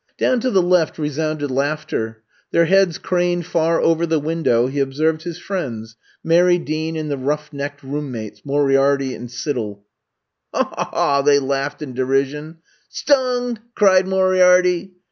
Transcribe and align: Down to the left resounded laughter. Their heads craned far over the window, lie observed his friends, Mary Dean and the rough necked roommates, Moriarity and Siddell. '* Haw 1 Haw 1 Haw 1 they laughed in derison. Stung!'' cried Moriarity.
Down 0.17 0.39
to 0.39 0.49
the 0.49 0.63
left 0.63 0.97
resounded 0.97 1.51
laughter. 1.51 2.23
Their 2.49 2.65
heads 2.65 2.97
craned 2.97 3.45
far 3.45 3.79
over 3.79 4.07
the 4.07 4.17
window, 4.19 4.65
lie 4.65 4.79
observed 4.79 5.21
his 5.21 5.37
friends, 5.37 5.95
Mary 6.23 6.57
Dean 6.57 6.95
and 6.95 7.11
the 7.11 7.19
rough 7.19 7.53
necked 7.53 7.83
roommates, 7.83 8.43
Moriarity 8.43 9.13
and 9.13 9.29
Siddell. 9.29 9.83
'* 10.33 10.53
Haw 10.55 10.63
1 10.63 10.65
Haw 10.65 10.77
1 10.87 10.93
Haw 10.93 11.17
1 11.17 11.25
they 11.25 11.37
laughed 11.37 11.81
in 11.83 11.93
derison. 11.93 12.55
Stung!'' 12.89 13.59
cried 13.75 14.07
Moriarity. 14.07 14.93